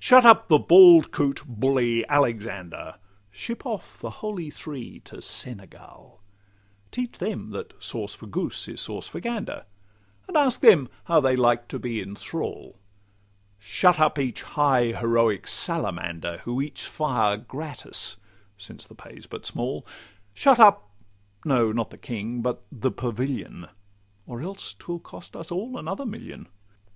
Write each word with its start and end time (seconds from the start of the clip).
Shut 0.00 0.24
up 0.24 0.48
the 0.48 0.58
bald 0.58 1.12
coot 1.12 1.44
bully 1.46 2.04
Alexander! 2.08 2.96
Ship 3.30 3.64
off 3.64 3.96
the 4.00 4.10
Holy 4.10 4.50
Three 4.50 4.98
to 5.04 5.22
Senegal; 5.22 6.20
Teach 6.90 7.18
them 7.18 7.50
that 7.50 7.80
'sauce 7.80 8.12
for 8.12 8.26
goose 8.26 8.66
is 8.66 8.80
sauce 8.80 9.06
for 9.06 9.20
gander,' 9.20 9.64
And 10.26 10.36
ask 10.36 10.62
them 10.62 10.88
how 11.04 11.20
they 11.20 11.36
like 11.36 11.68
to 11.68 11.78
be 11.78 12.00
in 12.00 12.16
thrall? 12.16 12.74
Shut 13.60 14.00
up 14.00 14.18
each 14.18 14.42
high 14.42 14.86
heroic 14.86 15.46
salamander, 15.46 16.38
Who 16.38 16.60
eats 16.60 16.84
fire 16.84 17.36
gratis 17.36 18.16
(since 18.58 18.84
the 18.84 18.96
pay 18.96 19.20
's 19.20 19.26
but 19.28 19.46
small); 19.46 19.86
Shut 20.34 20.58
up—no, 20.58 21.70
not 21.70 21.90
the 21.90 21.98
King, 21.98 22.40
but 22.42 22.66
the 22.72 22.90
Pavilion, 22.90 23.68
Or 24.26 24.40
else 24.42 24.74
'twill 24.74 24.98
cost 24.98 25.36
us 25.36 25.52
all 25.52 25.78
another 25.78 26.04
million. 26.04 26.48